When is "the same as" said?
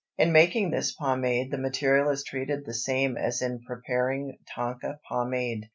2.65-3.39